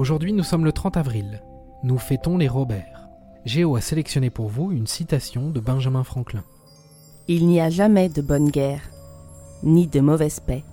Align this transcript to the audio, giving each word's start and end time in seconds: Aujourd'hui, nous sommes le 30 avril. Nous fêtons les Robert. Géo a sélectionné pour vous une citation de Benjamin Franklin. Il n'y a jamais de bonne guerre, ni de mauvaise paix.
Aujourd'hui, 0.00 0.32
nous 0.32 0.44
sommes 0.44 0.64
le 0.64 0.72
30 0.72 0.96
avril. 0.96 1.42
Nous 1.82 1.98
fêtons 1.98 2.38
les 2.38 2.48
Robert. 2.48 3.06
Géo 3.44 3.76
a 3.76 3.82
sélectionné 3.82 4.30
pour 4.30 4.48
vous 4.48 4.72
une 4.72 4.86
citation 4.86 5.50
de 5.50 5.60
Benjamin 5.60 6.04
Franklin. 6.04 6.42
Il 7.28 7.46
n'y 7.46 7.60
a 7.60 7.68
jamais 7.68 8.08
de 8.08 8.22
bonne 8.22 8.48
guerre, 8.48 8.80
ni 9.62 9.88
de 9.88 10.00
mauvaise 10.00 10.40
paix. 10.40 10.64